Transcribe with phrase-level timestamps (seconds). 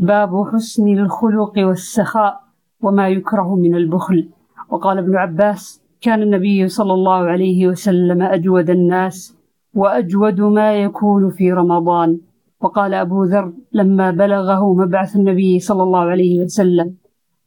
[0.00, 2.40] باب حسن الخلق والسخاء
[2.82, 4.28] وما يكره من البخل.
[4.70, 9.36] وقال ابن عباس كان النبي صلى الله عليه وسلم أجود الناس
[9.74, 12.18] وأجود ما يكون في رمضان.
[12.60, 16.94] وقال أبو ذر لما بلغه مبعث النبي صلى الله عليه وسلم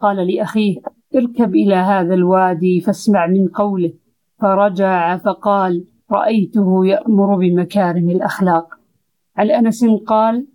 [0.00, 0.76] قال لأخيه
[1.16, 3.92] اركب إلى هذا الوادي فاسمع من قوله.
[4.38, 8.66] فرجع فقال رأيته يأمر بمكارم الأخلاق.
[9.36, 10.46] عن أنس قال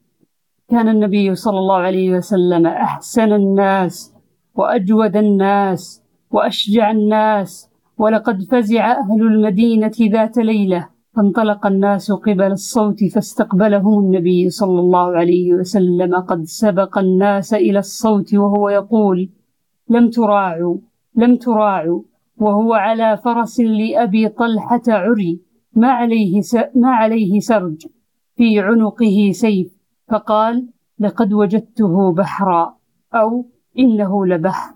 [0.69, 4.13] كان النبي صلى الله عليه وسلم أحسن الناس
[4.55, 13.99] وأجود الناس وأشجع الناس ولقد فزع أهل المدينة ذات ليلة فانطلق الناس قبل الصوت فاستقبلهم
[13.99, 19.29] النبي صلى الله عليه وسلم قد سبق الناس إلى الصوت وهو يقول
[19.89, 20.77] لم تراعوا
[21.15, 22.01] لم تراعوا
[22.37, 25.41] وهو على فرس لأبي طلحة عري
[25.73, 26.41] ما عليه
[26.75, 27.87] ما عليه سرج
[28.37, 29.74] في عنقه سيف.
[30.07, 30.67] فقال
[30.99, 32.77] لقد وجدته بحرا
[33.13, 33.45] أو
[33.79, 34.73] إنه لبحر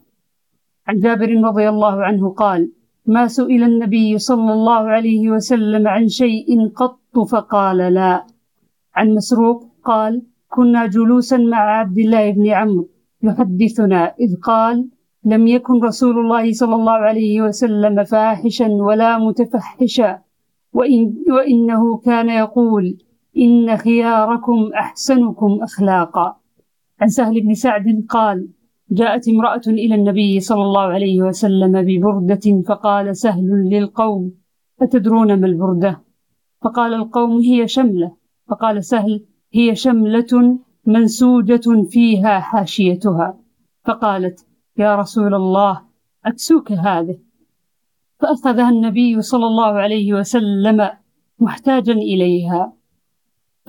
[0.87, 2.71] عن جابر رضي الله عنه قال
[3.05, 8.25] ما سئل النبي صلى الله عليه وسلم عن شيء قط فقال لا
[8.95, 12.89] عن مسروق قال كنا جلوسا مع عبد الله بن عمرو
[13.23, 14.89] يحدثنا إذ قال
[15.25, 20.21] لم يكن رسول الله صلى الله عليه وسلم فاحشا ولا متفحشا
[20.73, 22.97] وإن وإنه كان يقول
[23.37, 26.37] إن خياركم أحسنكم أخلاقا.
[27.01, 28.47] عن سهل بن سعد قال
[28.91, 34.31] جاءت امرأة إلى النبي صلى الله عليه وسلم ببردة فقال سهل للقوم
[34.81, 36.01] أتدرون ما البردة؟
[36.61, 38.15] فقال القوم هي شملة.
[38.49, 43.37] فقال سهل هي شملة منسوجة فيها حاشيتها.
[43.85, 45.81] فقالت يا رسول الله
[46.25, 47.19] أكسوك هذه.
[48.19, 50.89] فأخذها النبي صلى الله عليه وسلم
[51.39, 52.78] محتاجا إليها.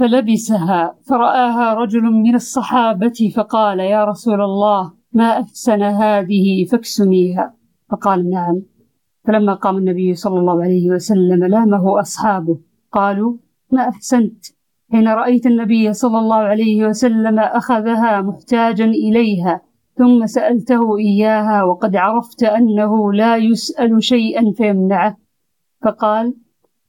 [0.00, 7.54] فلبسها فرآها رجل من الصحابة فقال يا رسول الله ما أحسن هذه؟ فاكسنيها
[7.90, 8.62] فقال نعم.
[9.24, 12.58] فلما قام النبي صلى الله عليه وسلم لامه أصحابه
[12.92, 13.36] قالوا
[13.72, 14.46] ما أحسنت؟
[14.92, 19.60] حين رأيت النبي صلى الله عليه وسلم أخذها محتاجا إليها
[19.98, 25.16] ثم سألته إياها وقد عرفت أنه لا يسأل شيئا فيمنعه.
[25.82, 26.34] فقال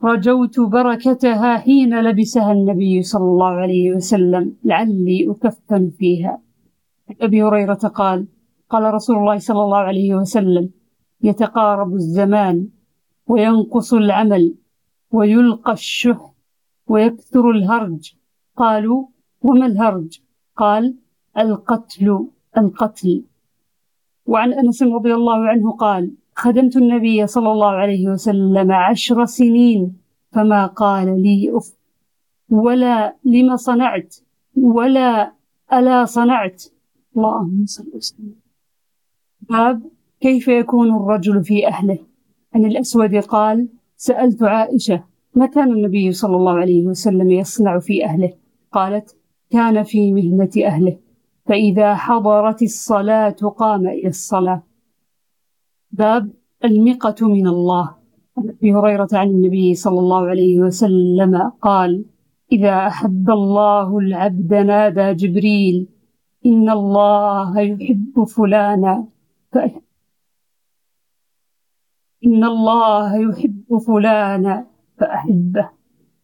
[0.04, 6.42] رجوت بركتها حين لبسها النبي صلى الله عليه وسلم لعلي أكفن فيها.
[7.22, 8.28] أبي هريرة قال
[8.70, 10.70] قال رسول الله صلى الله عليه وسلم
[11.24, 12.68] يتقارب الزمان
[13.28, 14.56] وينقص العمل
[15.12, 16.34] ويلقى الشح
[16.88, 18.16] ويكثر الهرج.
[18.58, 19.08] قالوا
[19.42, 20.22] وما الهرج؟
[20.58, 20.96] قال
[21.38, 23.24] القتل القتل.
[24.26, 29.97] وعن أنس رضي الله عنه قال خدمت النبي صلى الله عليه وسلم عشر سنين
[30.31, 31.78] فما قال لي اف
[32.50, 34.16] ولا لما صنعت
[34.58, 35.34] ولا
[35.74, 36.64] ألا صنعت.
[37.18, 38.36] اللهم صل وسلم.
[39.50, 39.81] باب
[40.20, 42.00] كيف يكون الرجل في أهله؟
[42.56, 45.03] عن الأسود قال سألت عائشة
[45.36, 48.34] ما كان النبي صلى الله عليه وسلم يصنع في أهله؟
[48.72, 49.16] قالت
[49.52, 50.97] كان في مهنة أهله.
[51.46, 54.64] فإذا حضرت الصلاة قام إلى الصلاة.
[55.91, 56.29] باب
[56.66, 57.96] المقة من الله.
[58.38, 62.06] عن أبي هريرة عن النبي صلى الله عليه وسلم قال
[62.52, 65.88] إذا أحب الله العبد نادى جبريل
[66.46, 69.07] إن الله يحب فلانا
[72.25, 75.69] إن الله يحب فلانا فأحبه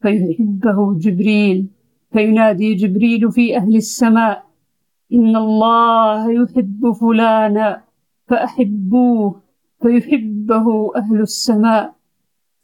[0.01, 1.67] فيحبه جبريل
[2.11, 4.45] فينادي جبريل في أهل السماء
[5.13, 7.83] إن الله يحب فلانا
[8.27, 9.46] فأحبوه
[9.81, 11.95] فيحبه أهل السماء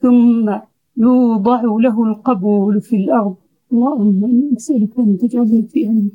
[0.01, 0.59] ثم
[0.97, 3.35] يوضع له القبول في الأرض.
[3.73, 6.11] اللهم إني أسألك أن تجعلني في أهل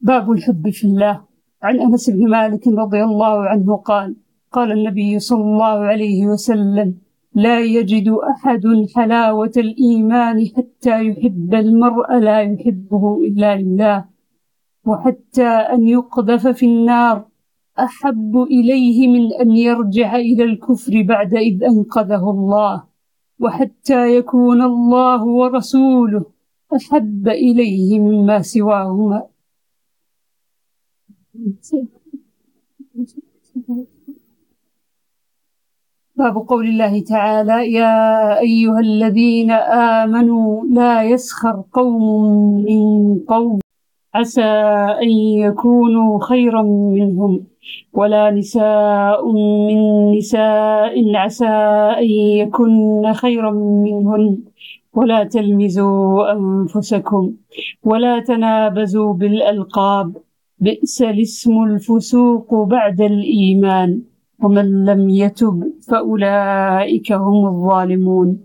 [0.00, 1.24] باب الحب في الله.
[1.62, 4.16] عن أنس بن مالك رضي الله عنه قال
[4.52, 6.94] قال النبي صلى الله عليه وسلم
[7.34, 14.04] لا يجد أحد حلاوة الإيمان حتى يحب المرء لا يحبه إلا لله
[14.86, 17.26] وحتى أن يقذف في النار.
[17.78, 22.84] أحب إليه من أن يرجع إلى الكفر بعد إذ أنقذه الله
[23.40, 26.24] وحتى يكون الله ورسوله
[26.76, 29.26] أحب إليه مما سواهما.
[36.16, 39.50] باب قول الله تعالى يا أيها الذين
[40.00, 42.02] آمنوا لا يسخر قوم
[42.64, 43.63] من قوم.
[44.14, 44.42] عسى
[45.02, 45.10] أن
[45.44, 47.44] يكونوا خيرا منهم
[47.92, 51.46] ولا نساء من نساء عسى
[51.98, 52.08] أن
[52.40, 54.38] يكن خيرا منهن.
[54.94, 57.32] ولا تلمزوا أنفسكم
[57.84, 60.16] ولا تنابزوا بالألقاب.
[60.58, 64.02] بئس الاسم الفسوق بعد الإيمان.
[64.42, 68.38] ومن لم يتب فأولئك هم الظالمون.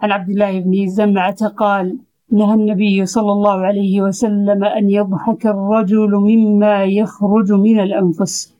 [0.00, 1.98] عن عبد الله بن زمعة قال
[2.32, 8.54] نهى النبي صلى الله عليه وسلم أن يضحك الرجل مما يخرج من الأنفس.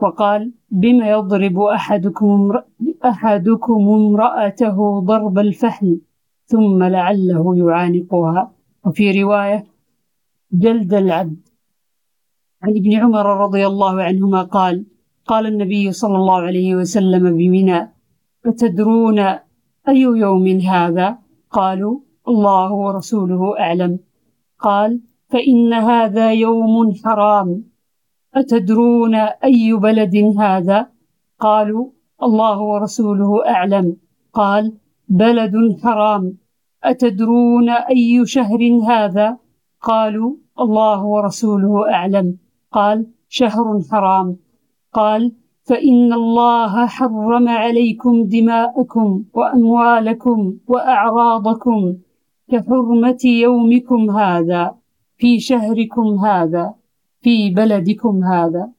[0.00, 2.52] وقال بما يضرب أحدكم
[3.04, 6.00] أحدكم امرأته ضرب الفحل
[6.46, 8.52] ثم لعله يعانقها
[8.84, 9.66] وفي رواية
[10.52, 11.48] جلد العبد
[12.62, 14.84] عن ابن عمر رضي الله عنهما قال
[15.26, 17.92] قال النبي صلى الله عليه وسلم بمنى
[18.46, 19.18] أتدرون
[19.88, 21.18] أي يوم هذا؟
[21.50, 23.98] قالوا الله ورسوله أعلم.
[24.60, 27.64] قال فإن هذا يوم حرام.
[28.34, 30.86] أتدرون أي بلد هذا؟
[31.40, 31.86] قالوا
[32.22, 33.96] الله ورسوله أعلم.
[34.32, 34.72] قال
[35.08, 36.32] بلد حرام.
[36.84, 39.36] أتدرون أي شهر هذا؟
[39.82, 42.36] قالوا الله ورسوله أعلم.
[42.72, 44.36] قال شهر حرام.
[44.92, 45.32] قال
[45.62, 51.94] فإن الله حرم عليكم دماءكم وأموالكم وأعراضكم.
[52.50, 54.74] كحرمة يومكم هذا
[55.18, 56.74] في شهركم هذا
[57.20, 58.75] في بلدكم هذا.